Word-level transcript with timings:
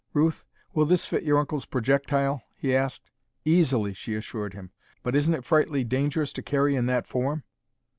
"Ruth, 0.13 0.43
will 0.73 0.87
this 0.87 1.05
fit 1.05 1.21
your 1.21 1.37
Uncle's 1.37 1.65
projectile?" 1.67 2.41
he 2.57 2.75
asked. 2.75 3.11
"Easily," 3.45 3.93
she 3.93 4.15
assured 4.15 4.55
him. 4.55 4.71
"But 5.03 5.13
isn't 5.15 5.35
it 5.35 5.45
frightfully 5.45 5.83
dangerous 5.83 6.33
to 6.33 6.41
carry 6.41 6.75
in 6.75 6.87
that 6.87 7.05
form?" 7.05 7.43